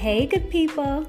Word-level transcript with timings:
Hey, 0.00 0.24
good 0.24 0.48
people. 0.48 1.06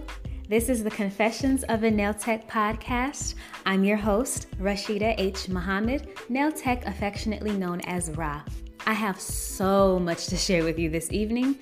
This 0.50 0.68
is 0.68 0.84
the 0.84 0.92
Confessions 0.92 1.64
of 1.64 1.84
a 1.84 1.90
Nail 1.90 2.14
Tech 2.14 2.46
podcast. 2.50 3.36
I'm 3.66 3.86
your 3.86 3.96
host, 3.96 4.52
Rashida 4.60 5.16
H. 5.18 5.48
Muhammad, 5.48 6.10
nail 6.28 6.52
tech 6.52 6.86
affectionately 6.86 7.54
known 7.54 7.80
as 7.86 8.12
Ra. 8.12 8.44
I 8.86 8.92
have 8.92 9.18
so 9.18 9.98
much 9.98 10.28
to 10.28 10.36
share 10.36 10.66
with 10.66 10.78
you 10.78 10.90
this 10.90 11.10
evening. 11.10 11.58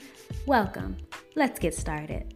Welcome. 0.48 0.98
Let's 1.36 1.60
get 1.60 1.76
started. 1.76 2.34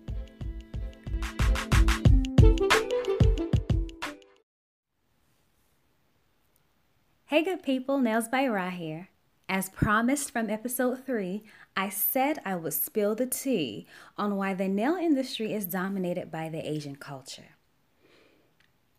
Hey, 7.26 7.44
good 7.44 7.64
people, 7.64 7.98
Nails 7.98 8.28
by 8.28 8.46
Ra 8.46 8.70
here. 8.70 9.10
As 9.50 9.70
promised 9.70 10.32
from 10.32 10.50
episode 10.50 11.06
3, 11.06 11.44
I 11.76 11.90
said 11.90 12.40
I 12.46 12.56
would 12.56 12.74
spill 12.74 13.14
the 13.14 13.26
tea 13.26 13.86
on 14.18 14.36
why 14.36 14.54
the 14.54 14.68
nail 14.68 14.96
industry 14.96 15.54
is 15.54 15.66
dominated 15.66 16.32
by 16.32 16.50
the 16.50 16.68
Asian 16.68 16.96
culture. 16.96 17.56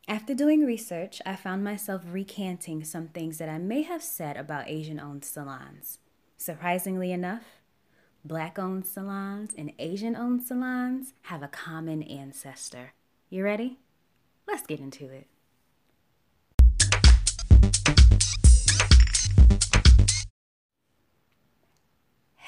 After 0.07 0.35
doing 0.35 0.67
research, 0.67 1.23
I 1.25 1.35
found 1.35 1.65
myself 1.65 2.03
recanting 2.07 2.85
some 2.85 3.09
things 3.09 3.39
that 3.39 3.49
I 3.49 3.57
may 3.57 3.83
have 3.83 4.03
said 4.03 4.37
about 4.37 4.69
Asian 4.69 5.01
owned 5.01 5.25
salons. 5.25 5.99
Surprisingly 6.37 7.11
enough, 7.11 7.45
black 8.23 8.59
owned 8.59 8.87
salons 8.87 9.53
and 9.57 9.73
Asian 9.79 10.15
owned 10.15 10.43
salons 10.43 11.15
have 11.23 11.43
a 11.43 11.49
common 11.49 12.03
ancestor. 12.03 12.93
You 13.31 13.45
ready? 13.45 13.79
Let's 14.47 14.67
get 14.67 14.79
into 14.79 15.07
it. 15.09 15.27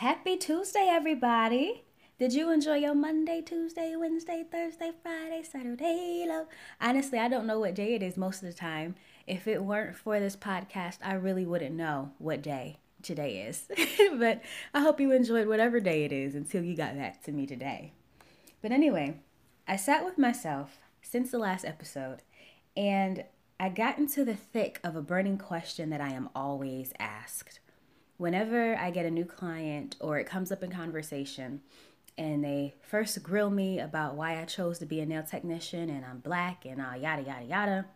Happy 0.00 0.36
Tuesday, 0.36 0.88
everybody! 0.90 1.82
Did 2.18 2.34
you 2.34 2.52
enjoy 2.52 2.74
your 2.74 2.94
Monday, 2.94 3.40
Tuesday, 3.40 3.96
Wednesday, 3.96 4.44
Thursday, 4.44 4.90
Friday, 5.02 5.42
Saturday? 5.42 6.26
Love? 6.28 6.48
Honestly, 6.78 7.18
I 7.18 7.28
don't 7.28 7.46
know 7.46 7.60
what 7.60 7.74
day 7.74 7.94
it 7.94 8.02
is 8.02 8.18
most 8.18 8.42
of 8.42 8.48
the 8.50 8.52
time. 8.52 8.96
If 9.26 9.48
it 9.48 9.64
weren't 9.64 9.96
for 9.96 10.20
this 10.20 10.36
podcast, 10.36 10.98
I 11.02 11.14
really 11.14 11.46
wouldn't 11.46 11.74
know 11.74 12.10
what 12.18 12.42
day 12.42 12.76
today 13.02 13.46
is. 13.46 13.70
but 14.18 14.42
I 14.74 14.80
hope 14.80 15.00
you 15.00 15.12
enjoyed 15.12 15.48
whatever 15.48 15.80
day 15.80 16.04
it 16.04 16.12
is 16.12 16.34
until 16.34 16.62
you 16.62 16.76
got 16.76 16.94
back 16.94 17.22
to 17.22 17.32
me 17.32 17.46
today. 17.46 17.94
But 18.60 18.72
anyway, 18.72 19.20
I 19.66 19.76
sat 19.76 20.04
with 20.04 20.18
myself 20.18 20.78
since 21.00 21.30
the 21.30 21.38
last 21.38 21.64
episode 21.64 22.20
and 22.76 23.24
I 23.58 23.70
got 23.70 23.96
into 23.96 24.26
the 24.26 24.36
thick 24.36 24.78
of 24.84 24.94
a 24.94 25.00
burning 25.00 25.38
question 25.38 25.88
that 25.88 26.02
I 26.02 26.10
am 26.10 26.28
always 26.34 26.92
asked. 26.98 27.60
Whenever 28.16 28.76
I 28.76 28.90
get 28.90 29.06
a 29.06 29.10
new 29.10 29.24
client 29.24 29.96
or 30.00 30.18
it 30.18 30.26
comes 30.26 30.50
up 30.50 30.62
in 30.62 30.70
conversation, 30.70 31.60
and 32.18 32.42
they 32.42 32.74
first 32.80 33.22
grill 33.22 33.50
me 33.50 33.78
about 33.78 34.14
why 34.14 34.40
I 34.40 34.44
chose 34.44 34.78
to 34.78 34.86
be 34.86 35.00
a 35.00 35.06
nail 35.06 35.22
technician 35.22 35.90
and 35.90 36.04
I'm 36.04 36.20
black 36.20 36.64
and 36.64 36.80
uh, 36.80 36.94
yada, 36.98 37.22
yada, 37.22 37.44
yada. 37.44 37.86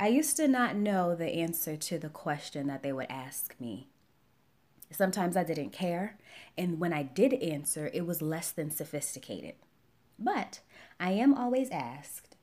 I 0.00 0.08
used 0.08 0.36
to 0.38 0.48
not 0.48 0.74
know 0.74 1.14
the 1.14 1.28
answer 1.28 1.76
to 1.76 1.98
the 1.98 2.08
question 2.08 2.66
that 2.66 2.82
they 2.82 2.92
would 2.92 3.06
ask 3.08 3.54
me. 3.60 3.88
Sometimes 4.90 5.36
I 5.36 5.44
didn't 5.44 5.70
care, 5.70 6.18
and 6.58 6.78
when 6.78 6.92
I 6.92 7.02
did 7.02 7.32
answer, 7.34 7.90
it 7.92 8.06
was 8.06 8.20
less 8.20 8.50
than 8.50 8.70
sophisticated. 8.70 9.54
But 10.18 10.60
I 11.00 11.12
am 11.12 11.34
always 11.34 11.70
asked, 11.70 12.36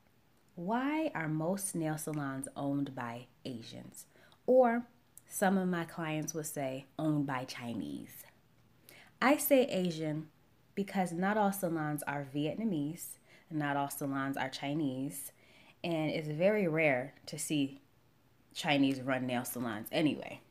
why 0.56 1.12
are 1.14 1.28
most 1.28 1.76
nail 1.76 1.98
salons 1.98 2.48
owned 2.56 2.96
by 2.96 3.28
Asians? 3.46 4.06
Or 4.46 4.86
some 5.34 5.58
of 5.58 5.66
my 5.66 5.86
clients 5.86 6.34
would 6.34 6.46
say, 6.46 6.88
owned 7.00 7.26
by 7.26 7.46
Chinese. 7.46 8.26
I 9.22 9.38
say 9.38 9.64
Asian 9.64 10.28
because 10.76 11.14
not 11.14 11.38
all 11.38 11.54
salons 11.54 12.04
are 12.06 12.28
Vietnamese, 12.36 13.18
not 13.50 13.78
all 13.78 13.90
salons 13.90 14.36
are 14.36 14.50
Chinese, 14.50 15.32
and 15.86 16.12
it's 16.12 16.28
very 16.28 16.68
rare 16.68 17.14
to 17.28 17.40
see 17.40 17.80
Chinese 18.54 19.00
run 19.00 19.26
nail 19.26 19.46
salons 19.46 19.88
anyway. 19.90 20.42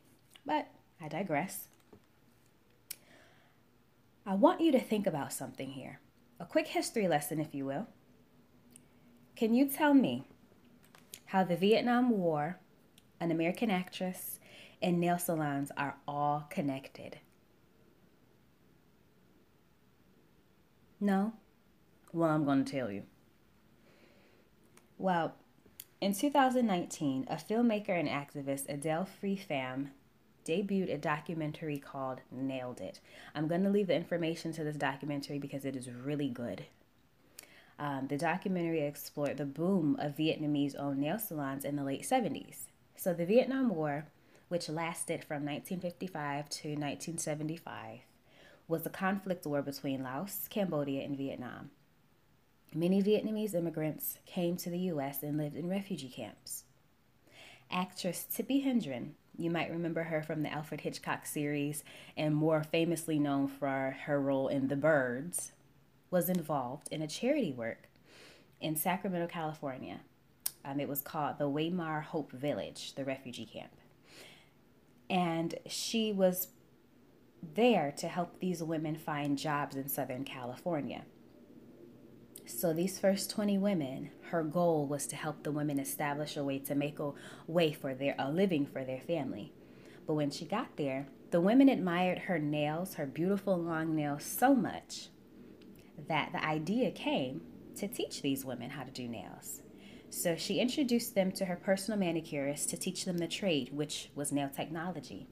But 0.47 0.67
I 0.99 1.07
digress. 1.09 1.67
I 4.25 4.33
want 4.33 4.61
you 4.61 4.71
to 4.71 4.79
think 4.79 5.05
about 5.05 5.31
something 5.31 5.69
here. 5.69 5.99
A 6.39 6.45
quick 6.45 6.67
history 6.69 7.07
lesson, 7.07 7.39
if 7.39 7.53
you 7.53 7.65
will. 7.65 7.85
Can 9.35 9.53
you 9.53 9.69
tell 9.69 9.93
me 9.93 10.23
how 11.25 11.43
the 11.43 11.55
Vietnam 11.55 12.09
War, 12.09 12.57
an 13.19 13.29
American 13.29 13.69
actress, 13.69 14.30
and 14.81 14.99
nail 14.99 15.17
salons 15.17 15.71
are 15.77 15.97
all 16.07 16.47
connected? 16.49 17.19
No? 20.99 21.33
Well, 22.13 22.29
I'm 22.29 22.45
going 22.45 22.63
to 22.63 22.71
tell 22.71 22.91
you. 22.91 23.03
Well, 24.97 25.35
in 25.99 26.13
2019, 26.13 27.27
a 27.29 27.35
filmmaker 27.35 27.89
and 27.89 28.07
activist, 28.07 28.69
Adele 28.69 29.05
Free 29.05 29.39
Pham, 29.49 29.89
debuted 30.45 30.93
a 30.93 30.97
documentary 30.97 31.77
called 31.77 32.21
Nailed 32.31 32.81
It. 32.81 32.99
I'm 33.35 33.47
going 33.47 33.63
to 33.63 33.69
leave 33.69 33.87
the 33.87 33.95
information 33.95 34.51
to 34.53 34.63
this 34.63 34.75
documentary 34.75 35.39
because 35.39 35.65
it 35.65 35.75
is 35.75 35.89
really 35.89 36.29
good. 36.29 36.65
Um, 37.79 38.07
the 38.07 38.17
documentary 38.17 38.81
explored 38.81 39.37
the 39.37 39.45
boom 39.45 39.95
of 39.99 40.15
Vietnamese 40.15 40.75
owned 40.77 40.99
nail 40.99 41.17
salons 41.17 41.65
in 41.65 41.75
the 41.75 41.83
late 41.83 42.03
70s. 42.03 42.67
So, 42.95 43.13
the 43.13 43.25
Vietnam 43.25 43.69
War, 43.69 44.05
which 44.51 44.67
lasted 44.67 45.23
from 45.23 45.45
1955 45.45 46.49
to 46.49 46.67
1975, 46.71 47.99
was 48.67 48.81
the 48.81 48.89
conflict 48.89 49.45
war 49.45 49.61
between 49.61 50.03
Laos, 50.03 50.49
Cambodia, 50.49 51.05
and 51.05 51.17
Vietnam. 51.17 51.71
Many 52.75 53.01
Vietnamese 53.01 53.55
immigrants 53.55 54.17
came 54.25 54.57
to 54.57 54.69
the 54.69 54.77
U.S. 54.79 55.23
and 55.23 55.37
lived 55.37 55.55
in 55.55 55.69
refugee 55.69 56.09
camps. 56.09 56.65
Actress 57.71 58.27
Tippi 58.29 58.65
Hedren, 58.65 59.11
you 59.37 59.49
might 59.49 59.71
remember 59.71 60.03
her 60.03 60.21
from 60.21 60.43
the 60.43 60.51
Alfred 60.51 60.81
Hitchcock 60.81 61.25
series 61.25 61.85
and 62.17 62.35
more 62.35 62.61
famously 62.61 63.19
known 63.19 63.47
for 63.47 63.95
her 64.03 64.19
role 64.19 64.49
in 64.49 64.67
The 64.67 64.75
Birds, 64.75 65.53
was 66.09 66.27
involved 66.27 66.89
in 66.91 67.01
a 67.01 67.07
charity 67.07 67.53
work 67.53 67.87
in 68.59 68.75
Sacramento, 68.75 69.27
California. 69.27 70.01
Um, 70.65 70.81
it 70.81 70.89
was 70.89 70.99
called 70.99 71.37
the 71.37 71.47
Weimar 71.47 72.01
Hope 72.01 72.33
Village, 72.33 72.95
the 72.95 73.05
refugee 73.05 73.45
camp. 73.45 73.71
And 75.11 75.55
she 75.67 76.13
was 76.13 76.47
there 77.53 77.93
to 77.97 78.07
help 78.07 78.39
these 78.39 78.63
women 78.63 78.95
find 78.95 79.37
jobs 79.37 79.75
in 79.75 79.89
Southern 79.89 80.23
California. 80.23 81.03
So, 82.45 82.71
these 82.73 82.97
first 82.97 83.29
20 83.29 83.57
women, 83.57 84.11
her 84.29 84.41
goal 84.41 84.85
was 84.87 85.05
to 85.07 85.15
help 85.17 85.43
the 85.43 85.51
women 85.51 85.79
establish 85.79 86.37
a 86.37 86.43
way 86.43 86.59
to 86.59 86.75
make 86.75 86.99
a 86.99 87.11
way 87.45 87.73
for 87.73 87.93
their 87.93 88.15
a 88.17 88.31
living 88.31 88.65
for 88.65 88.85
their 88.85 89.01
family. 89.01 89.51
But 90.07 90.13
when 90.13 90.31
she 90.31 90.45
got 90.45 90.77
there, 90.77 91.07
the 91.31 91.41
women 91.41 91.67
admired 91.67 92.19
her 92.19 92.39
nails, 92.39 92.95
her 92.95 93.05
beautiful 93.05 93.57
long 93.57 93.95
nails, 93.95 94.23
so 94.23 94.55
much 94.55 95.09
that 96.07 96.31
the 96.31 96.43
idea 96.43 96.89
came 96.89 97.41
to 97.75 97.87
teach 97.87 98.21
these 98.21 98.45
women 98.45 98.71
how 98.71 98.83
to 98.83 98.91
do 98.91 99.07
nails. 99.07 99.61
So 100.11 100.35
she 100.35 100.59
introduced 100.59 101.15
them 101.15 101.31
to 101.31 101.45
her 101.45 101.55
personal 101.55 101.97
manicurist 101.97 102.69
to 102.69 102.77
teach 102.77 103.05
them 103.05 103.17
the 103.17 103.29
trade, 103.29 103.69
which 103.71 104.09
was 104.13 104.33
nail 104.33 104.49
technology. 104.53 105.25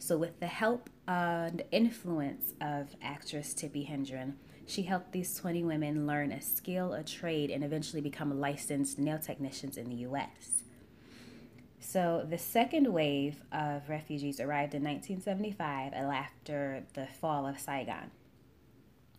So, 0.00 0.18
with 0.18 0.40
the 0.40 0.48
help 0.48 0.90
and 1.06 1.62
influence 1.70 2.52
of 2.60 2.96
actress 3.00 3.54
Tippi 3.54 3.88
Hedren, 3.88 4.34
she 4.66 4.82
helped 4.82 5.12
these 5.12 5.36
20 5.36 5.62
women 5.62 6.04
learn 6.04 6.32
a 6.32 6.40
skill, 6.40 6.94
a 6.94 7.04
trade, 7.04 7.50
and 7.50 7.62
eventually 7.62 8.02
become 8.02 8.40
licensed 8.40 8.98
nail 8.98 9.20
technicians 9.20 9.76
in 9.76 9.88
the 9.88 9.96
US. 10.08 10.64
So, 11.78 12.26
the 12.28 12.36
second 12.36 12.92
wave 12.92 13.40
of 13.52 13.88
refugees 13.88 14.40
arrived 14.40 14.74
in 14.74 14.82
1975 14.82 15.92
after 15.92 16.82
the 16.94 17.06
fall 17.06 17.46
of 17.46 17.60
Saigon. 17.60 18.10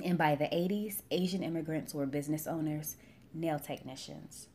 And 0.04 0.18
by 0.18 0.36
the 0.36 0.46
80s, 0.46 1.04
Asian 1.10 1.42
immigrants 1.42 1.94
were 1.94 2.06
business 2.06 2.48
owners, 2.48 2.98
nail 3.34 3.60
technicians. 3.60 4.50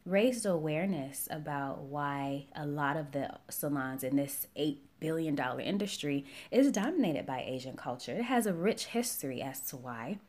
raised 0.05 0.45
awareness 0.45 1.27
about 1.31 1.79
why 1.79 2.45
a 2.55 2.65
lot 2.65 2.97
of 2.97 3.11
the 3.11 3.29
salons 3.49 4.03
in 4.03 4.15
this 4.15 4.47
$8 4.55 4.77
billion 4.99 5.37
industry 5.59 6.25
is 6.51 6.71
dominated 6.71 7.25
by 7.25 7.43
Asian 7.45 7.75
culture. 7.75 8.13
It 8.13 8.23
has 8.23 8.45
a 8.45 8.53
rich 8.53 8.85
history 8.87 9.41
as 9.41 9.59
to 9.69 9.77
why. 9.77 10.19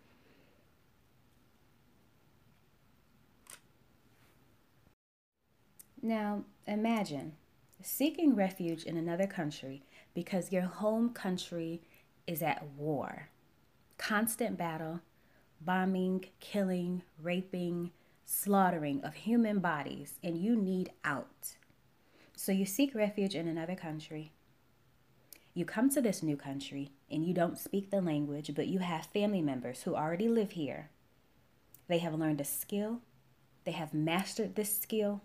Now, 6.03 6.45
imagine 6.67 7.33
seeking 7.83 8.35
refuge 8.35 8.85
in 8.85 8.97
another 8.97 9.27
country 9.27 9.83
because 10.15 10.53
your 10.53 10.63
home 10.63 11.11
country 11.11 11.83
is 12.27 12.43
at 12.43 12.65
war. 12.77 13.29
Constant 13.99 14.57
battle, 14.57 15.01
bombing, 15.61 16.27
killing, 16.41 17.03
raping, 17.21 17.91
slaughtering 18.25 19.03
of 19.05 19.15
human 19.15 19.61
bodies, 19.61 20.15
and 20.23 20.37
you 20.37 20.57
need 20.57 20.91
out. 21.05 21.57
So 22.37 22.53
you 22.53 22.67
seek 22.67 22.95
refuge 22.95 23.35
in 23.35 23.49
another 23.49 23.75
country. 23.75 24.33
You 25.56 25.64
come 25.64 25.88
to 25.88 26.03
this 26.03 26.23
new 26.23 26.37
country 26.37 26.91
and 27.11 27.25
you 27.25 27.32
don't 27.32 27.56
speak 27.56 27.91
the 27.91 28.03
language, 28.03 28.50
but 28.55 28.67
you 28.67 28.81
have 28.81 29.06
family 29.06 29.41
members 29.41 29.85
who 29.85 29.94
already 29.94 30.29
live 30.29 30.50
here. 30.50 30.91
They 31.88 31.97
have 31.97 32.12
learned 32.12 32.43
a 32.43 32.44
skill, 32.44 33.00
they 33.64 33.73
have 33.73 33.94
mastered 33.94 34.55
this 34.55 34.76
skill, 34.79 35.23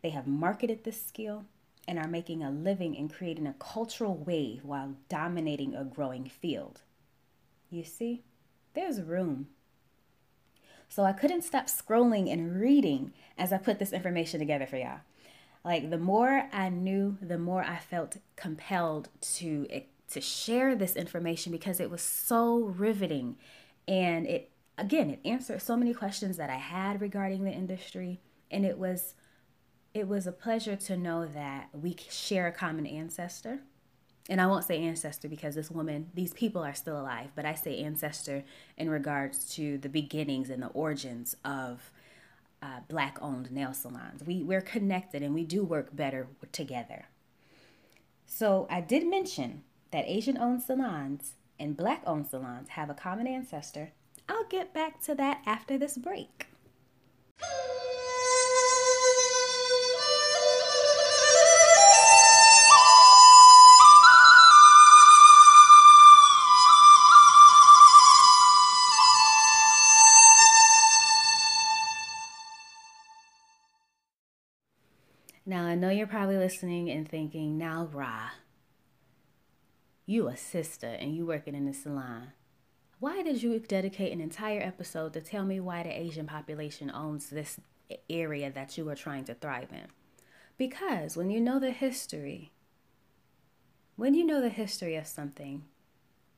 they 0.00 0.10
have 0.10 0.28
marketed 0.28 0.84
this 0.84 1.04
skill, 1.04 1.46
and 1.88 1.98
are 1.98 2.06
making 2.06 2.44
a 2.44 2.52
living 2.52 2.96
and 2.96 3.12
creating 3.12 3.48
a 3.48 3.56
cultural 3.58 4.14
wave 4.14 4.62
while 4.62 4.94
dominating 5.08 5.74
a 5.74 5.82
growing 5.82 6.28
field. 6.28 6.82
You 7.68 7.82
see, 7.82 8.22
there's 8.74 9.02
room. 9.02 9.48
So 10.88 11.02
I 11.02 11.12
couldn't 11.12 11.42
stop 11.42 11.66
scrolling 11.66 12.32
and 12.32 12.60
reading 12.60 13.12
as 13.36 13.52
I 13.52 13.58
put 13.58 13.80
this 13.80 13.92
information 13.92 14.38
together 14.38 14.66
for 14.66 14.76
y'all. 14.76 15.00
Like 15.64 15.90
the 15.90 15.98
more 15.98 16.48
I 16.52 16.68
knew, 16.68 17.18
the 17.20 17.38
more 17.38 17.62
I 17.62 17.78
felt 17.78 18.16
compelled 18.36 19.08
to 19.36 19.66
eh, 19.70 19.82
to 20.10 20.20
share 20.20 20.74
this 20.74 20.96
information 20.96 21.52
because 21.52 21.80
it 21.80 21.90
was 21.90 22.02
so 22.02 22.58
riveting 22.58 23.36
and 23.86 24.26
it 24.26 24.50
again, 24.76 25.10
it 25.10 25.20
answered 25.24 25.62
so 25.62 25.76
many 25.76 25.94
questions 25.94 26.36
that 26.36 26.50
I 26.50 26.56
had 26.56 27.00
regarding 27.00 27.44
the 27.44 27.52
industry 27.52 28.20
and 28.50 28.64
it 28.64 28.78
was 28.78 29.14
it 29.94 30.08
was 30.08 30.26
a 30.26 30.32
pleasure 30.32 30.76
to 30.76 30.96
know 30.96 31.26
that 31.26 31.68
we 31.72 31.96
share 32.10 32.46
a 32.46 32.52
common 32.52 32.86
ancestor. 32.86 33.60
And 34.28 34.40
I 34.40 34.46
won't 34.46 34.64
say 34.64 34.78
ancestor 34.78 35.28
because 35.28 35.54
this 35.54 35.70
woman, 35.70 36.10
these 36.14 36.32
people 36.32 36.62
are 36.62 36.74
still 36.74 36.98
alive, 36.98 37.30
but 37.34 37.44
I 37.44 37.54
say 37.54 37.78
ancestor 37.78 38.44
in 38.76 38.88
regards 38.88 39.52
to 39.56 39.78
the 39.78 39.88
beginnings 39.88 40.48
and 40.48 40.62
the 40.62 40.68
origins 40.68 41.36
of 41.44 41.90
uh, 42.62 42.80
black 42.88 43.18
owned 43.20 43.50
nail 43.50 43.72
salons. 43.72 44.22
We, 44.24 44.42
we're 44.42 44.60
connected 44.60 45.22
and 45.22 45.34
we 45.34 45.44
do 45.44 45.64
work 45.64 45.94
better 45.94 46.28
together. 46.52 47.06
So 48.26 48.66
I 48.70 48.80
did 48.80 49.06
mention 49.06 49.64
that 49.90 50.04
Asian 50.06 50.38
owned 50.38 50.62
salons 50.62 51.34
and 51.58 51.76
black 51.76 52.02
owned 52.06 52.28
salons 52.28 52.70
have 52.70 52.88
a 52.88 52.94
common 52.94 53.26
ancestor. 53.26 53.92
I'll 54.28 54.44
get 54.44 54.72
back 54.72 55.02
to 55.02 55.14
that 55.16 55.42
after 55.44 55.76
this 55.76 55.98
break. 55.98 56.46
Know 75.82 75.90
you're 75.90 76.06
probably 76.06 76.36
listening 76.36 76.88
and 76.88 77.08
thinking, 77.08 77.58
now, 77.58 77.88
Ra, 77.92 78.30
you 80.06 80.28
a 80.28 80.36
sister 80.36 80.86
and 80.86 81.14
you 81.14 81.26
working 81.26 81.56
in 81.56 81.66
the 81.66 81.74
salon. 81.74 82.28
Why 83.00 83.22
did 83.22 83.42
you 83.42 83.58
dedicate 83.58 84.12
an 84.12 84.20
entire 84.20 84.60
episode 84.60 85.12
to 85.14 85.20
tell 85.20 85.44
me 85.44 85.58
why 85.58 85.82
the 85.82 85.90
Asian 85.90 86.28
population 86.28 86.88
owns 86.88 87.30
this 87.30 87.58
area 88.08 88.48
that 88.52 88.78
you 88.78 88.88
are 88.88 88.94
trying 88.94 89.24
to 89.24 89.34
thrive 89.34 89.72
in? 89.72 89.88
Because 90.56 91.16
when 91.16 91.30
you 91.30 91.40
know 91.40 91.58
the 91.58 91.72
history, 91.72 92.52
when 93.96 94.14
you 94.14 94.24
know 94.24 94.40
the 94.40 94.50
history 94.50 94.94
of 94.94 95.08
something, 95.08 95.64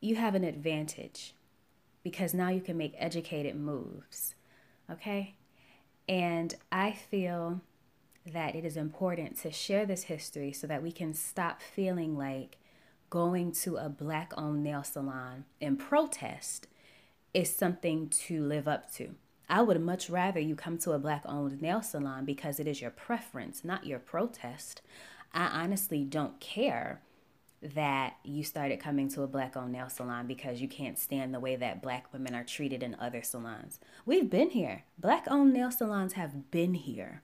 you 0.00 0.17
have 0.17 0.35
an 0.35 0.44
advantage 0.44 1.35
because 2.02 2.32
now 2.32 2.49
you 2.49 2.62
can 2.62 2.79
make 2.79 2.94
educated 2.96 3.56
moves. 3.56 4.35
Okay? 4.91 5.35
And 6.08 6.55
I 6.73 6.93
feel 6.93 7.61
that 8.26 8.54
it 8.54 8.64
is 8.64 8.76
important 8.76 9.38
to 9.38 9.50
share 9.50 9.84
this 9.84 10.04
history 10.04 10.52
so 10.52 10.66
that 10.66 10.82
we 10.82 10.92
can 10.92 11.12
stop 11.14 11.60
feeling 11.60 12.16
like 12.16 12.56
going 13.10 13.52
to 13.52 13.76
a 13.76 13.88
black 13.88 14.32
owned 14.36 14.62
nail 14.62 14.82
salon 14.82 15.44
in 15.60 15.76
protest 15.76 16.66
is 17.32 17.54
something 17.54 18.08
to 18.08 18.42
live 18.42 18.66
up 18.66 18.92
to. 18.94 19.14
I 19.48 19.60
would 19.62 19.80
much 19.80 20.08
rather 20.08 20.40
you 20.40 20.56
come 20.56 20.78
to 20.78 20.92
a 20.92 20.98
black 20.98 21.22
owned 21.26 21.60
nail 21.60 21.82
salon 21.82 22.24
because 22.24 22.58
it 22.58 22.66
is 22.66 22.80
your 22.80 22.90
preference, 22.90 23.64
not 23.64 23.86
your 23.86 23.98
protest. 23.98 24.80
I 25.34 25.46
honestly 25.46 26.04
don't 26.04 26.40
care 26.40 27.02
that 27.60 28.16
you 28.22 28.44
started 28.44 28.78
coming 28.78 29.08
to 29.08 29.22
a 29.22 29.26
black 29.26 29.56
owned 29.56 29.72
nail 29.72 29.88
salon 29.88 30.26
because 30.26 30.60
you 30.60 30.68
can't 30.68 30.98
stand 30.98 31.34
the 31.34 31.40
way 31.40 31.56
that 31.56 31.82
black 31.82 32.12
women 32.12 32.34
are 32.34 32.44
treated 32.44 32.82
in 32.82 32.96
other 32.98 33.22
salons. 33.22 33.80
We've 34.06 34.28
been 34.30 34.50
here. 34.50 34.84
Black 34.98 35.26
owned 35.30 35.52
nail 35.52 35.70
salons 35.70 36.14
have 36.14 36.50
been 36.50 36.74
here. 36.74 37.22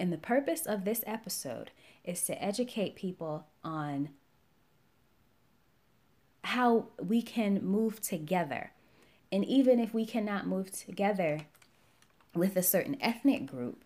And 0.00 0.10
the 0.10 0.16
purpose 0.16 0.64
of 0.64 0.86
this 0.86 1.04
episode 1.06 1.72
is 2.04 2.22
to 2.22 2.42
educate 2.42 2.96
people 2.96 3.44
on 3.62 4.08
how 6.42 6.86
we 6.98 7.20
can 7.20 7.62
move 7.62 8.00
together. 8.00 8.70
And 9.30 9.44
even 9.44 9.78
if 9.78 9.92
we 9.92 10.06
cannot 10.06 10.46
move 10.46 10.72
together 10.72 11.42
with 12.34 12.56
a 12.56 12.62
certain 12.62 12.96
ethnic 13.02 13.44
group, 13.44 13.84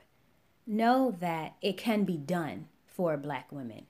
know 0.69 1.17
that 1.19 1.57
it 1.61 1.77
can 1.77 2.05
be 2.05 2.17
done 2.17 2.69
for 2.87 3.17
black 3.17 3.51
women. 3.51 3.87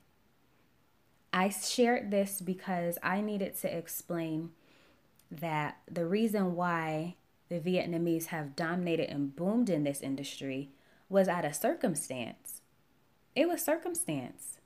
I 1.30 1.50
shared 1.50 2.10
this 2.10 2.40
because 2.40 2.96
I 3.02 3.20
needed 3.20 3.60
to 3.60 3.76
explain 3.76 4.52
that 5.30 5.76
the 5.90 6.06
reason 6.06 6.56
why 6.56 7.16
the 7.50 7.60
Vietnamese 7.60 8.26
have 8.26 8.56
dominated 8.56 9.10
and 9.10 9.36
boomed 9.36 9.68
in 9.68 9.84
this 9.84 10.00
industry 10.00 10.70
was 11.14 11.28
out 11.28 11.44
of 11.44 11.54
circumstance. 11.54 12.60
It 13.36 13.46
was 13.46 13.62
circumstance. 13.62 14.58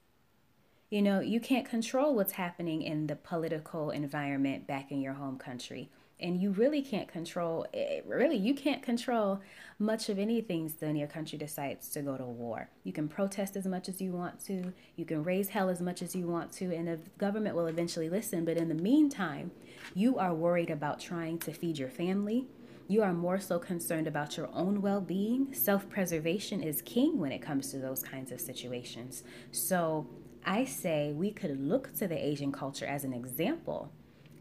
You 0.89 1.03
know, 1.03 1.21
you 1.21 1.41
can't 1.41 1.69
control 1.69 2.15
what's 2.15 2.33
happening 2.33 2.81
in 2.81 3.07
the 3.07 3.17
political 3.17 3.91
environment 3.91 4.67
back 4.67 4.91
in 4.91 5.03
your 5.03 5.13
home 5.13 5.37
country. 5.37 5.91
And 6.19 6.41
you 6.41 6.51
really 6.51 6.81
can't 6.81 7.07
control, 7.07 7.67
eh, 7.75 8.01
really, 8.07 8.39
you 8.39 8.55
can't 8.55 8.83
control 8.83 9.43
much 9.79 10.09
of 10.09 10.19
anything 10.19 10.73
when 10.79 10.97
your 10.97 11.07
country 11.07 11.37
decides 11.37 11.91
to 11.91 12.01
go 12.01 12.17
to 12.17 12.25
war. 12.25 12.71
You 12.83 12.95
can 12.95 13.09
protest 13.09 13.55
as 13.55 13.67
much 13.67 13.87
as 13.91 14.01
you 14.01 14.13
want 14.13 14.43
to, 14.47 14.73
you 14.97 15.05
can 15.05 15.23
raise 15.23 15.51
hell 15.51 15.69
as 15.69 15.83
much 15.83 16.01
as 16.01 16.17
you 16.17 16.27
want 16.27 16.51
to, 16.53 16.75
and 16.75 16.89
the 16.89 16.99
government 17.19 17.57
will 17.57 17.67
eventually 17.67 18.09
listen. 18.09 18.47
But 18.47 18.57
in 18.57 18.71
the 18.71 18.75
meantime, 18.75 19.51
you 19.95 20.17
are 20.17 20.35
worried 20.35 20.71
about 20.71 20.99
trying 20.99 21.39
to 21.41 21.53
feed 21.53 21.79
your 21.79 21.91
family, 21.91 22.47
you 22.89 23.03
are 23.03 23.13
more 23.13 23.39
so 23.39 23.59
concerned 23.59 24.07
about 24.07 24.37
your 24.37 24.49
own 24.55 24.81
well 24.81 25.03
being. 25.03 25.53
Self 25.53 25.89
preservation 25.91 26.63
is 26.63 26.81
king 26.83 27.19
when 27.19 27.31
it 27.31 27.43
comes 27.43 27.71
to 27.71 27.79
those 27.79 28.03
kinds 28.03 28.33
of 28.33 28.41
situations. 28.41 29.23
So 29.53 30.09
I 30.45 30.65
say 30.65 31.13
we 31.13 31.31
could 31.31 31.61
look 31.61 31.95
to 31.99 32.09
the 32.09 32.17
Asian 32.17 32.51
culture 32.51 32.87
as 32.87 33.05
an 33.05 33.13
example 33.13 33.93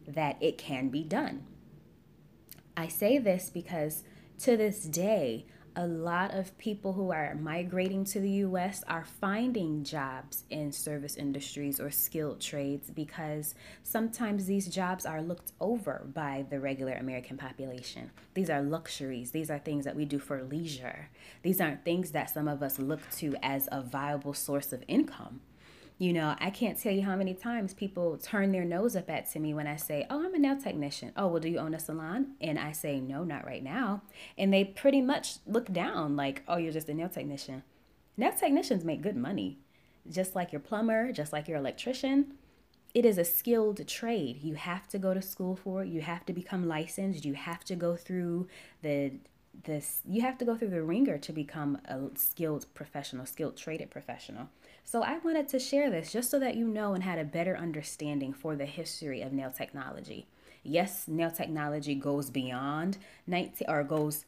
that 0.07 0.37
it 0.39 0.57
can 0.57 0.87
be 0.87 1.03
done. 1.03 1.43
I 2.77 2.87
say 2.87 3.17
this 3.17 3.49
because 3.49 4.03
to 4.39 4.55
this 4.55 4.83
day, 4.83 5.45
a 5.77 5.85
lot 5.85 6.33
of 6.33 6.57
people 6.57 6.91
who 6.91 7.11
are 7.11 7.35
migrating 7.35 8.03
to 8.03 8.19
the 8.19 8.31
US 8.47 8.83
are 8.87 9.05
finding 9.05 9.83
jobs 9.83 10.43
in 10.49 10.71
service 10.71 11.15
industries 11.15 11.79
or 11.79 11.91
skilled 11.91 12.41
trades 12.41 12.89
because 12.89 13.53
sometimes 13.83 14.47
these 14.47 14.67
jobs 14.67 15.05
are 15.05 15.21
looked 15.21 15.51
over 15.61 16.07
by 16.15 16.45
the 16.49 16.59
regular 16.59 16.93
American 16.93 17.37
population. 17.37 18.09
These 18.33 18.49
are 18.49 18.63
luxuries, 18.63 19.29
these 19.29 19.51
are 19.51 19.59
things 19.59 19.85
that 19.85 19.95
we 19.95 20.05
do 20.05 20.17
for 20.17 20.41
leisure. 20.41 21.09
These 21.43 21.61
aren't 21.61 21.85
things 21.85 22.09
that 22.09 22.31
some 22.31 22.47
of 22.47 22.63
us 22.63 22.79
look 22.79 23.07
to 23.17 23.35
as 23.43 23.69
a 23.71 23.83
viable 23.83 24.33
source 24.33 24.73
of 24.73 24.83
income. 24.87 25.41
You 25.99 26.13
know, 26.13 26.35
I 26.39 26.51
can't 26.51 26.79
tell 26.79 26.93
you 26.93 27.01
how 27.01 27.15
many 27.15 27.33
times 27.33 27.73
people 27.73 28.17
turn 28.17 28.51
their 28.51 28.65
nose 28.65 28.95
up 28.95 29.09
at 29.09 29.29
to 29.31 29.39
me 29.39 29.53
when 29.55 29.65
I 29.65 29.77
say, 29.77 30.05
"Oh, 30.09 30.23
I'm 30.23 30.35
a 30.35 30.39
nail 30.39 30.55
technician." 30.55 31.11
Oh, 31.17 31.27
well, 31.27 31.39
do 31.39 31.49
you 31.49 31.57
own 31.57 31.73
a 31.73 31.79
salon? 31.79 32.35
And 32.39 32.59
I 32.59 32.71
say, 32.71 32.99
"No, 32.99 33.23
not 33.23 33.45
right 33.45 33.63
now." 33.63 34.03
And 34.37 34.53
they 34.53 34.63
pretty 34.63 35.01
much 35.01 35.37
look 35.47 35.73
down 35.73 36.15
like, 36.15 36.43
"Oh, 36.47 36.57
you're 36.57 36.71
just 36.71 36.89
a 36.89 36.93
nail 36.93 37.09
technician." 37.09 37.63
Nail 38.15 38.31
technicians 38.31 38.83
make 38.83 39.01
good 39.01 39.15
money, 39.17 39.57
just 40.09 40.35
like 40.35 40.51
your 40.51 40.59
plumber, 40.59 41.11
just 41.11 41.33
like 41.33 41.47
your 41.47 41.57
electrician. 41.57 42.37
It 42.93 43.05
is 43.05 43.17
a 43.17 43.25
skilled 43.25 43.87
trade. 43.87 44.43
You 44.43 44.55
have 44.55 44.87
to 44.89 44.99
go 44.99 45.13
to 45.13 45.21
school 45.21 45.55
for 45.55 45.83
it. 45.83 45.89
You 45.89 46.01
have 46.01 46.25
to 46.27 46.33
become 46.33 46.67
licensed. 46.67 47.25
You 47.25 47.33
have 47.33 47.63
to 47.65 47.75
go 47.75 47.95
through 47.95 48.47
the 48.83 49.13
this 49.63 50.01
you 50.07 50.21
have 50.21 50.37
to 50.37 50.45
go 50.45 50.55
through 50.55 50.69
the 50.69 50.83
ringer 50.83 51.17
to 51.17 51.33
become 51.33 51.79
a 51.85 51.99
skilled 52.15 52.67
professional, 52.75 53.25
skilled 53.25 53.57
traded 53.57 53.89
professional. 53.89 54.49
So 54.87 55.03
I 55.03 55.17
wanted 55.17 55.49
to 55.49 55.59
share 55.59 55.89
this 55.89 56.13
just 56.13 56.31
so 56.31 56.39
that 56.39 56.55
you 56.55 56.65
know 56.65 56.93
and 56.93 57.03
had 57.03 57.19
a 57.19 57.25
better 57.25 57.57
understanding 57.57 58.31
for 58.31 58.55
the 58.55 58.65
history 58.65 59.21
of 59.21 59.33
nail 59.33 59.51
technology. 59.51 60.27
Yes, 60.63 61.09
nail 61.09 61.29
technology 61.29 61.93
goes 61.93 62.29
beyond 62.29 62.97
19 63.27 63.67
or 63.69 63.83
goes 63.83 64.23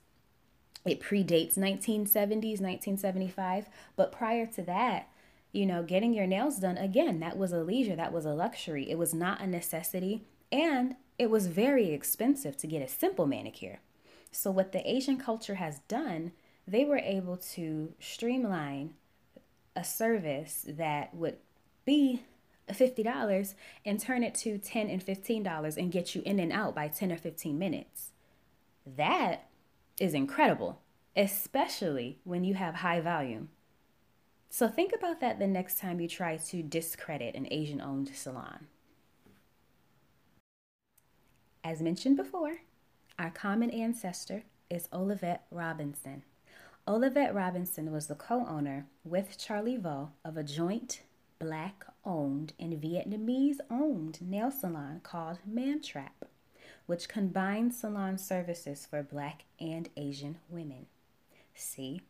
it 0.84 1.00
predates 1.00 1.58
1970s, 1.58 2.60
1975, 2.60 3.70
but 3.96 4.12
prior 4.12 4.46
to 4.48 4.62
that, 4.64 5.08
you 5.54 5.66
know, 5.66 5.82
getting 5.82 6.14
your 6.14 6.28
nails 6.28 6.58
done, 6.58 6.78
again, 6.78 7.22
that 7.22 7.38
was 7.38 7.54
a 7.54 7.64
leisure, 7.64 7.96
that 7.96 8.12
was 8.12 8.26
a 8.26 8.34
luxury. 8.34 8.92
It 8.92 8.98
was 8.98 9.14
not 9.14 9.40
a 9.40 9.48
necessity, 9.48 10.26
and 10.52 10.98
it 11.18 11.30
was 11.30 11.48
very 11.48 11.92
expensive 11.92 12.58
to 12.58 12.68
get 12.68 12.82
a 12.82 12.88
simple 12.90 13.28
manicure. 13.28 13.80
So, 14.30 14.52
what 14.52 14.74
the 14.74 14.86
Asian 14.90 15.18
culture 15.18 15.56
has 15.56 15.80
done, 15.88 16.34
they 16.68 16.84
were 16.84 16.98
able 16.98 17.38
to 17.54 17.94
streamline 18.02 18.96
a 19.76 19.84
service 19.84 20.66
that 20.68 21.14
would 21.14 21.38
be 21.86 22.24
$50 22.70 23.56
and 23.86 24.00
turn 24.00 24.24
it 24.24 24.36
to 24.36 24.58
10 24.58 24.90
and 24.90 25.04
$15 25.06 25.78
and 25.78 25.92
get 25.92 26.16
you 26.16 26.22
in 26.26 26.40
and 26.40 26.52
out 26.52 26.76
by 26.76 26.88
10 26.88 27.12
or 27.12 27.18
15 27.18 27.58
minutes. 27.58 28.12
That 28.86 29.50
is 30.00 30.14
incredible, 30.14 30.82
especially 31.16 32.20
when 32.24 32.44
you 32.44 32.54
have 32.56 32.76
high 32.76 33.02
volume. 33.02 33.50
So 34.50 34.68
think 34.68 34.94
about 34.94 35.20
that 35.20 35.40
the 35.40 35.48
next 35.48 35.80
time 35.80 36.00
you 36.00 36.08
try 36.08 36.38
to 36.38 36.64
discredit 36.64 37.36
an 37.36 37.48
Asian 37.52 37.82
owned 37.82 38.10
salon. 38.16 38.68
As 41.64 41.82
mentioned 41.82 42.18
before, 42.18 42.62
our 43.20 43.30
common 43.30 43.70
ancestor 43.70 44.44
is 44.70 44.88
Olivette 44.88 45.42
Robinson. 45.52 46.24
Olivette 46.90 47.36
Robinson 47.36 47.92
was 47.92 48.08
the 48.08 48.16
co 48.16 48.48
owner 48.48 48.88
with 49.04 49.38
Charlie 49.38 49.78
Vo 49.78 50.10
of 50.26 50.38
a 50.38 50.44
joint 50.44 51.04
black 51.38 51.86
owned 52.04 52.54
and 52.60 52.82
Vietnamese 52.82 53.58
owned 53.70 54.20
nail 54.24 54.50
salon 54.50 55.00
called 55.04 55.38
Mantrap, 55.48 56.26
which 56.88 57.08
combines 57.08 57.80
salon 57.80 58.18
services 58.18 58.88
for 58.90 59.04
black 59.04 59.44
and 59.60 59.88
Asian 59.98 60.40
women. 60.50 60.88
See, 61.54 62.02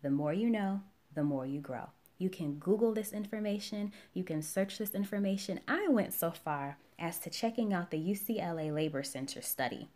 the 0.00 0.10
more 0.10 0.32
you 0.32 0.48
know, 0.48 0.82
the 1.12 1.24
more 1.24 1.44
you 1.44 1.58
grow. 1.58 1.88
You 2.16 2.30
can 2.30 2.60
Google 2.60 2.94
this 2.94 3.12
information, 3.12 3.90
you 4.14 4.22
can 4.22 4.42
search 4.42 4.78
this 4.78 4.94
information. 4.94 5.58
I 5.66 5.88
went 5.88 6.14
so 6.14 6.30
far 6.30 6.78
as 7.00 7.18
to 7.18 7.30
checking 7.30 7.72
out 7.72 7.90
the 7.90 7.98
UCLA 7.98 8.72
Labor 8.72 9.02
Center 9.02 9.42
study. 9.42 9.88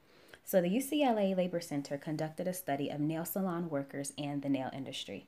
So, 0.47 0.61
the 0.61 0.69
UCLA 0.69 1.35
Labor 1.35 1.61
Center 1.61 1.97
conducted 1.97 2.47
a 2.47 2.53
study 2.53 2.91
of 2.91 3.01
nail 3.01 3.25
salon 3.25 3.71
workers 3.71 4.13
and 4.19 4.43
the 4.43 4.51
nail 4.51 4.69
industry. 4.75 5.27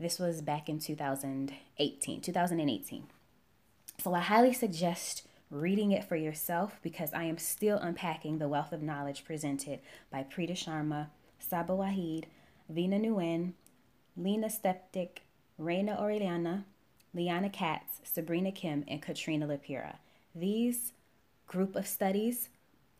This 0.00 0.18
was 0.18 0.42
back 0.42 0.68
in 0.68 0.80
2018, 0.80 2.20
2018. 2.20 3.06
So, 4.02 4.14
I 4.14 4.20
highly 4.20 4.52
suggest 4.52 5.22
reading 5.48 5.92
it 5.92 6.04
for 6.04 6.16
yourself 6.16 6.80
because 6.82 7.14
I 7.14 7.22
am 7.22 7.38
still 7.38 7.78
unpacking 7.78 8.38
the 8.38 8.48
wealth 8.48 8.72
of 8.72 8.82
knowledge 8.82 9.24
presented 9.24 9.78
by 10.10 10.24
Preeta 10.24 10.52
Sharma, 10.52 11.10
Saba 11.38 11.72
Waheed, 11.72 12.24
Vina 12.68 12.98
Nguyen, 12.98 13.52
Lena 14.16 14.50
Steptic, 14.50 15.22
Reina 15.56 15.96
Orellana, 15.96 16.64
Liana 17.14 17.48
Katz, 17.48 18.00
Sabrina 18.02 18.50
Kim, 18.50 18.84
and 18.88 19.00
Katrina 19.00 19.46
Lapira. 19.46 19.98
These 20.34 20.92
group 21.46 21.76
of 21.76 21.86
studies 21.86 22.48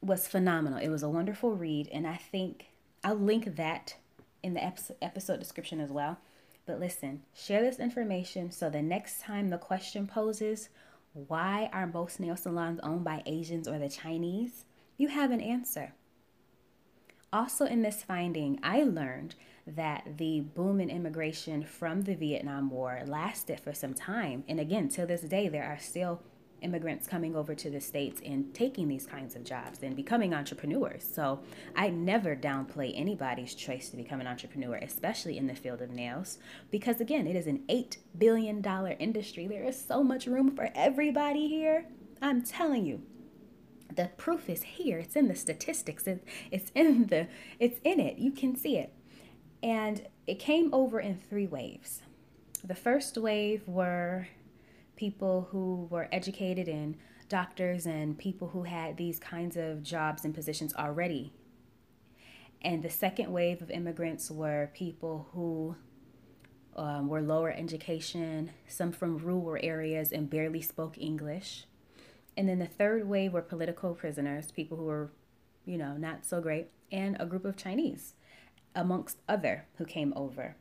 was 0.00 0.28
phenomenal. 0.28 0.78
It 0.78 0.88
was 0.88 1.02
a 1.02 1.08
wonderful 1.08 1.54
read, 1.54 1.88
and 1.92 2.06
I 2.06 2.16
think 2.16 2.66
I'll 3.02 3.16
link 3.16 3.56
that 3.56 3.96
in 4.42 4.54
the 4.54 4.72
episode 5.02 5.40
description 5.40 5.80
as 5.80 5.90
well. 5.90 6.18
But 6.66 6.80
listen, 6.80 7.22
share 7.34 7.62
this 7.62 7.78
information 7.78 8.50
so 8.50 8.68
the 8.70 8.82
next 8.82 9.22
time 9.22 9.48
the 9.48 9.58
question 9.58 10.06
poses, 10.06 10.68
why 11.12 11.70
are 11.72 11.86
most 11.86 12.20
nail 12.20 12.36
salons 12.36 12.78
owned 12.82 13.04
by 13.04 13.22
Asians 13.26 13.66
or 13.66 13.78
the 13.78 13.88
Chinese? 13.88 14.64
You 14.96 15.08
have 15.08 15.30
an 15.30 15.40
answer. 15.40 15.94
Also, 17.32 17.64
in 17.64 17.82
this 17.82 18.02
finding, 18.02 18.58
I 18.62 18.82
learned 18.84 19.34
that 19.66 20.16
the 20.16 20.40
boom 20.40 20.80
in 20.80 20.90
immigration 20.90 21.64
from 21.64 22.02
the 22.02 22.14
Vietnam 22.14 22.70
War 22.70 23.02
lasted 23.06 23.60
for 23.60 23.72
some 23.74 23.94
time. 23.94 24.44
And 24.48 24.60
again, 24.60 24.88
to 24.90 25.06
this 25.06 25.22
day, 25.22 25.48
there 25.48 25.64
are 25.64 25.78
still 25.78 26.22
immigrants 26.62 27.06
coming 27.06 27.36
over 27.36 27.54
to 27.54 27.70
the 27.70 27.80
States 27.80 28.20
and 28.24 28.54
taking 28.54 28.88
these 28.88 29.06
kinds 29.06 29.34
of 29.36 29.44
jobs 29.44 29.82
and 29.82 29.96
becoming 29.96 30.34
entrepreneurs. 30.34 31.08
So 31.10 31.40
I 31.76 31.90
never 31.90 32.36
downplay 32.36 32.92
anybody's 32.94 33.54
choice 33.54 33.88
to 33.90 33.96
become 33.96 34.20
an 34.20 34.26
entrepreneur, 34.26 34.76
especially 34.76 35.38
in 35.38 35.46
the 35.46 35.54
field 35.54 35.82
of 35.82 35.90
nails, 35.90 36.38
because 36.70 37.00
again, 37.00 37.26
it 37.26 37.36
is 37.36 37.46
an 37.46 37.64
$8 37.68 37.96
billion 38.16 38.64
industry. 38.98 39.46
There 39.46 39.64
is 39.64 39.82
so 39.82 40.02
much 40.02 40.26
room 40.26 40.54
for 40.54 40.70
everybody 40.74 41.48
here. 41.48 41.86
I'm 42.20 42.42
telling 42.42 42.84
you. 42.84 43.02
The 43.94 44.10
proof 44.16 44.48
is 44.48 44.62
here. 44.62 44.98
It's 44.98 45.16
in 45.16 45.28
the 45.28 45.34
statistics. 45.34 46.06
It, 46.06 46.22
it's 46.50 46.70
in 46.74 47.06
the 47.06 47.26
it's 47.58 47.80
in 47.84 47.98
it. 47.98 48.18
You 48.18 48.30
can 48.30 48.54
see 48.54 48.76
it. 48.76 48.92
And 49.62 50.06
it 50.26 50.38
came 50.38 50.72
over 50.72 51.00
in 51.00 51.16
three 51.16 51.46
waves. 51.46 52.02
The 52.62 52.74
first 52.74 53.16
wave 53.16 53.66
were 53.66 54.28
people 54.98 55.48
who 55.52 55.86
were 55.90 56.08
educated 56.10 56.68
and 56.68 56.96
doctors 57.28 57.86
and 57.86 58.18
people 58.18 58.48
who 58.48 58.64
had 58.64 58.96
these 58.96 59.18
kinds 59.18 59.56
of 59.56 59.82
jobs 59.82 60.24
and 60.24 60.34
positions 60.34 60.74
already. 60.74 61.32
And 62.60 62.82
the 62.82 62.90
second 62.90 63.32
wave 63.32 63.62
of 63.62 63.70
immigrants 63.70 64.28
were 64.30 64.70
people 64.74 65.28
who 65.32 65.76
um, 66.76 67.06
were 67.08 67.22
lower 67.22 67.52
education, 67.52 68.50
some 68.66 68.90
from 68.90 69.18
rural 69.18 69.60
areas 69.62 70.10
and 70.10 70.28
barely 70.28 70.60
spoke 70.60 70.98
English. 70.98 71.64
And 72.36 72.48
then 72.48 72.58
the 72.58 72.66
third 72.66 73.08
wave 73.08 73.32
were 73.32 73.42
political 73.42 73.94
prisoners, 73.94 74.50
people 74.50 74.76
who 74.76 74.84
were, 74.84 75.12
you 75.64 75.78
know, 75.78 75.96
not 75.96 76.26
so 76.26 76.40
great, 76.40 76.70
and 76.90 77.16
a 77.20 77.26
group 77.26 77.44
of 77.44 77.56
Chinese, 77.56 78.14
amongst 78.74 79.18
other 79.28 79.66
who 79.76 79.84
came 79.84 80.12
over. 80.16 80.56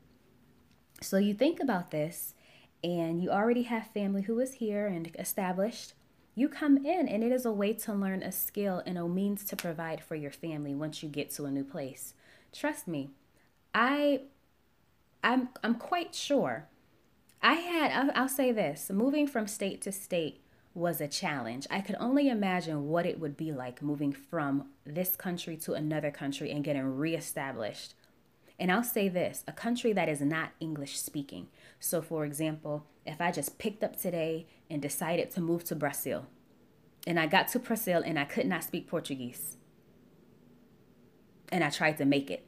So 1.01 1.17
you 1.17 1.33
think 1.33 1.59
about 1.59 1.89
this 1.89 2.35
and 2.83 3.21
you 3.21 3.29
already 3.29 3.63
have 3.63 3.87
family 3.87 4.23
who 4.23 4.39
is 4.39 4.55
here 4.55 4.87
and 4.87 5.13
established, 5.17 5.93
you 6.35 6.47
come 6.47 6.77
in 6.77 7.07
and 7.07 7.23
it 7.23 7.31
is 7.31 7.45
a 7.45 7.51
way 7.51 7.73
to 7.73 7.93
learn 7.93 8.21
a 8.21 8.31
skill 8.31 8.83
and 8.85 8.97
a 8.97 9.07
means 9.07 9.43
to 9.45 9.55
provide 9.55 10.01
for 10.03 10.15
your 10.15 10.31
family 10.31 10.75
once 10.75 11.01
you 11.01 11.09
get 11.09 11.31
to 11.31 11.45
a 11.45 11.51
new 11.51 11.63
place. 11.63 12.13
Trust 12.53 12.87
me, 12.87 13.09
I 13.73 14.21
I'm 15.23 15.49
I'm 15.63 15.75
quite 15.75 16.13
sure. 16.13 16.67
I 17.41 17.53
had 17.53 17.91
I'll, 17.91 18.11
I'll 18.23 18.29
say 18.29 18.51
this, 18.51 18.89
moving 18.91 19.27
from 19.27 19.47
state 19.47 19.81
to 19.81 19.91
state 19.91 20.41
was 20.75 21.01
a 21.01 21.07
challenge. 21.07 21.65
I 21.71 21.81
could 21.81 21.95
only 21.99 22.29
imagine 22.29 22.87
what 22.87 23.07
it 23.07 23.19
would 23.19 23.35
be 23.35 23.51
like 23.51 23.81
moving 23.81 24.13
from 24.13 24.67
this 24.85 25.15
country 25.15 25.57
to 25.57 25.73
another 25.73 26.11
country 26.11 26.51
and 26.51 26.63
getting 26.63 26.97
reestablished 26.97 27.95
and 28.59 28.71
I'll 28.71 28.83
say 28.83 29.07
this 29.07 29.43
a 29.47 29.51
country 29.51 29.93
that 29.93 30.09
is 30.09 30.21
not 30.21 30.51
English 30.59 30.99
speaking. 30.99 31.47
So, 31.79 32.01
for 32.01 32.25
example, 32.25 32.85
if 33.05 33.21
I 33.21 33.31
just 33.31 33.57
picked 33.57 33.83
up 33.83 33.95
today 33.95 34.47
and 34.69 34.81
decided 34.81 35.31
to 35.31 35.41
move 35.41 35.63
to 35.65 35.75
Brazil, 35.75 36.25
and 37.05 37.19
I 37.19 37.27
got 37.27 37.47
to 37.49 37.59
Brazil 37.59 38.01
and 38.03 38.17
I 38.17 38.25
could 38.25 38.47
not 38.47 38.63
speak 38.63 38.87
Portuguese, 38.87 39.57
and 41.49 41.63
I 41.63 41.69
tried 41.69 41.97
to 41.97 42.05
make 42.05 42.29
it, 42.31 42.47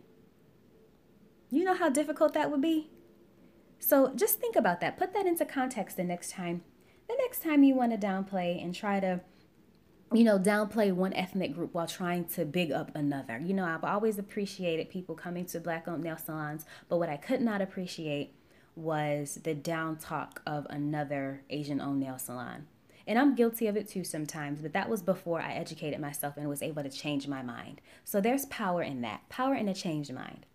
you 1.52 1.64
know 1.64 1.76
how 1.76 1.90
difficult 1.90 2.34
that 2.34 2.52
would 2.52 2.62
be? 2.62 2.90
So, 3.80 4.14
just 4.16 4.40
think 4.40 4.56
about 4.56 4.82
that. 4.82 4.98
Put 4.98 5.14
that 5.14 5.26
into 5.26 5.46
context 5.46 5.96
the 5.96 6.04
next 6.04 6.32
time. 6.32 6.64
The 7.08 7.16
next 7.20 7.42
time 7.42 7.64
you 7.64 7.76
want 7.76 7.92
to 7.92 8.08
downplay 8.08 8.64
and 8.64 8.76
try 8.76 9.00
to 9.00 9.22
you 10.12 10.24
know, 10.24 10.40
downplay 10.40 10.92
one 10.92 11.14
ethnic 11.14 11.54
group 11.54 11.74
while 11.74 11.88
trying 11.88 12.26
to 12.26 12.46
big 12.46 12.72
up 12.72 12.92
another. 12.96 13.40
You 13.40 13.54
know, 13.54 13.66
I've 13.66 13.84
always 13.84 14.18
appreciated 14.18 14.90
people 14.90 15.16
coming 15.16 15.46
to 15.46 15.60
black 15.60 15.88
owned 15.88 16.04
nail 16.04 16.18
salons, 16.18 16.66
but 16.88 16.98
what 16.98 17.10
I 17.10 17.18
could 17.18 17.42
not 17.42 17.62
appreciate 17.62 18.34
was 18.76 19.40
the 19.44 19.54
down 19.54 19.98
talk 19.98 20.42
of 20.48 20.66
another 20.70 21.42
Asian 21.50 21.80
owned 21.80 22.00
nail 22.00 22.18
salon. 22.18 22.68
And 23.06 23.18
I'm 23.18 23.36
guilty 23.36 23.68
of 23.68 23.76
it 23.76 23.90
too 23.90 24.04
sometimes, 24.04 24.62
but 24.62 24.74
that 24.74 24.90
was 24.90 25.02
before 25.02 25.42
I 25.42 25.54
educated 25.54 26.00
myself 26.00 26.38
and 26.38 26.48
was 26.48 26.62
able 26.62 26.84
to 26.84 26.90
change 26.90 27.28
my 27.28 27.42
mind. 27.42 27.82
So 28.04 28.22
there's 28.22 28.46
power 28.46 28.84
in 28.84 29.02
that 29.02 29.28
power 29.30 29.56
in 29.56 29.68
a 29.68 29.74
changed 29.74 30.14
mind. 30.14 30.46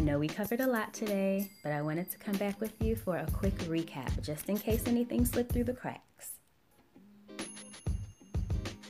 I 0.00 0.02
know 0.02 0.18
we 0.18 0.28
covered 0.28 0.60
a 0.60 0.66
lot 0.66 0.94
today, 0.94 1.50
but 1.62 1.72
I 1.72 1.82
wanted 1.82 2.10
to 2.10 2.16
come 2.16 2.34
back 2.36 2.58
with 2.58 2.72
you 2.80 2.96
for 2.96 3.18
a 3.18 3.26
quick 3.32 3.54
recap 3.64 4.22
just 4.22 4.48
in 4.48 4.56
case 4.56 4.84
anything 4.86 5.26
slipped 5.26 5.52
through 5.52 5.64
the 5.64 5.74
cracks. 5.74 6.36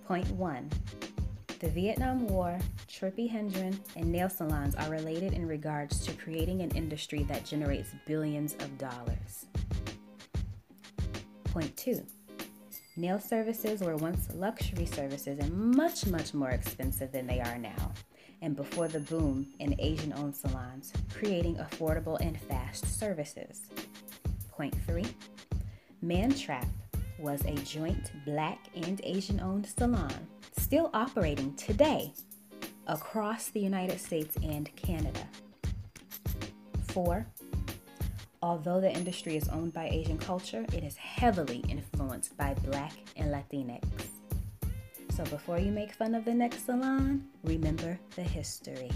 Point 0.07 0.31
1 0.31 0.71
The 1.59 1.69
Vietnam 1.71 2.29
War, 2.29 2.57
Tippi 2.87 3.29
Hedren, 3.29 3.77
and 3.97 4.13
nail 4.13 4.29
salons 4.29 4.77
are 4.77 4.89
related 4.89 5.33
in 5.33 5.49
regards 5.49 6.07
to 6.07 6.13
creating 6.13 6.63
an 6.63 6.71
industry 6.77 7.25
that 7.25 7.45
generates 7.45 7.91
billions 8.07 8.55
of 8.61 8.79
dollars. 8.79 9.47
Point 11.43 11.77
2 11.77 12.07
Nail 12.95 13.19
services 13.19 13.81
were 13.81 13.97
once 13.97 14.29
luxury 14.33 14.87
services 14.87 15.41
and 15.41 15.75
much, 15.75 16.07
much 16.07 16.35
more 16.35 16.51
expensive 16.51 17.11
than 17.11 17.27
they 17.27 17.41
are 17.41 17.59
now 17.59 17.93
and 18.43 18.57
before 18.57 18.89
the 18.89 19.01
boom 19.01 19.47
in 19.59 19.75
Asian 19.79 20.13
owned 20.15 20.35
salons, 20.35 20.93
creating 21.13 21.57
affordable 21.57 22.19
and 22.21 22.41
fast 22.41 22.99
services. 22.99 23.63
Point 24.51 24.75
three 24.87 25.07
Mantrap 26.05 26.67
was 27.19 27.45
a 27.45 27.55
joint 27.57 28.13
black 28.25 28.59
and 28.75 29.01
Asian 29.05 29.41
owned 29.41 29.67
salon 29.67 30.13
still 30.59 30.91
operating 30.95 31.55
today 31.55 32.13
across 32.87 33.49
the 33.49 33.61
United 33.61 34.01
States 34.01 34.37
and 34.43 34.75
Canada. 34.77 35.27
Four, 36.89 37.27
although 38.43 38.81
the 38.81 38.93
industry 38.93 39.37
is 39.37 39.49
owned 39.49 39.73
by 39.73 39.89
Asian 39.89 40.19
culture, 40.19 40.65
it 40.73 40.83
is 40.83 40.97
heavily 40.97 41.63
influenced 41.69 42.37
by 42.37 42.55
Black 42.55 42.93
and 43.17 43.33
Latinx. 43.33 44.10
So 45.23 45.31
before 45.31 45.59
you 45.59 45.71
make 45.71 45.93
fun 45.93 46.15
of 46.15 46.25
the 46.25 46.33
next 46.33 46.65
salon, 46.65 47.27
remember 47.45 47.99
the 48.17 48.23
history. 48.23 48.91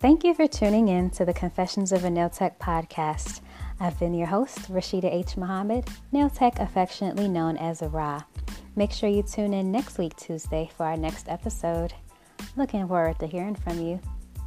Thank 0.00 0.24
you 0.24 0.34
for 0.34 0.48
tuning 0.48 0.88
in 0.88 1.10
to 1.10 1.24
the 1.24 1.32
Confessions 1.32 1.92
of 1.92 2.02
a 2.02 2.10
Nail 2.10 2.30
Tech 2.30 2.58
podcast. 2.58 3.40
I've 3.78 3.96
been 4.00 4.14
your 4.14 4.26
host, 4.26 4.68
Rashida 4.68 5.14
H. 5.14 5.36
Muhammad, 5.36 5.86
Nail 6.10 6.28
Tech 6.28 6.58
affectionately 6.58 7.28
known 7.28 7.56
as 7.58 7.82
Ra. 7.82 8.22
Make 8.74 8.90
sure 8.90 9.08
you 9.08 9.22
tune 9.22 9.54
in 9.54 9.70
next 9.70 9.96
week, 9.96 10.16
Tuesday, 10.16 10.68
for 10.76 10.86
our 10.86 10.96
next 10.96 11.28
episode. 11.28 11.94
Looking 12.56 12.86
forward 12.86 13.18
to 13.18 13.26
hearing 13.26 13.56
from 13.56 13.80
you. 13.80 14.00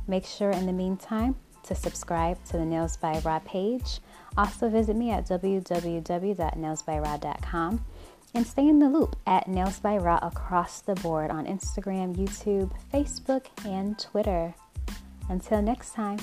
Make 0.08 0.26
sure 0.26 0.52
in 0.52 0.66
the 0.66 0.74
meantime 0.74 1.36
to 1.64 1.76
subscribe 1.76 2.42
to 2.46 2.54
the 2.54 2.66
Nails 2.66 2.96
by 2.98 3.20
Ra 3.20 3.38
page. 3.40 4.00
Also 4.38 4.70
visit 4.70 4.96
me 4.96 5.12
at 5.12 5.28
www.nailsbyra.com 5.28 7.86
and 8.34 8.48
stay 8.48 8.68
in 8.68 8.80
the 8.80 8.90
loop 8.90 9.16
at 9.26 9.48
Nails 9.48 9.80
by 9.80 9.98
Ra 9.98 10.20
across 10.22 10.82
the 10.82 10.96
board 10.96 11.32
on 11.32 11.46
Instagram, 11.46 12.14
YouTube, 12.16 12.72
Facebook, 12.94 13.46
and 13.66 13.98
Twitter. 14.00 14.54
Until 15.30 15.62
next 15.62 15.94
time. 15.94 16.20